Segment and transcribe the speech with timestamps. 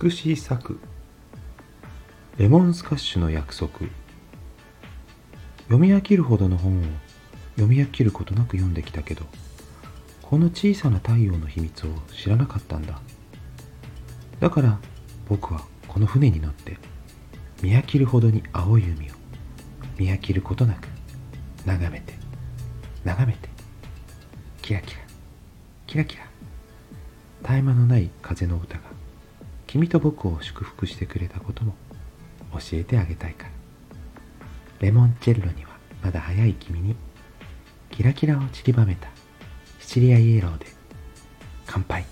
[0.00, 0.80] 美しい作
[2.38, 3.70] レモンスカッシュの約束。
[5.64, 6.82] 読み飽きるほどの本を
[7.56, 9.24] 読み飽きることなく読んできたけど
[10.22, 13.00] この小さな太陽の秘密を知らなかったんだ。
[14.40, 14.78] だから
[15.28, 16.78] 僕はこの船に乗って
[17.62, 19.12] 見飽きるほどに青い海を
[19.98, 20.88] 見飽きることなく
[21.64, 22.14] 眺めて
[23.04, 23.48] 眺めて
[24.62, 25.00] キラキラ
[25.86, 26.24] キラキラ。
[27.42, 29.01] 絶え間のない風の歌が
[29.72, 31.74] 君と僕を祝福してくれたことも
[32.52, 33.50] 教えてあげたいから。
[34.80, 35.70] レモンチェッロには
[36.02, 36.94] まだ早い君に
[37.90, 39.08] キラキラを散りばめた
[39.80, 40.66] シチリアイエローで
[41.64, 42.04] 乾杯。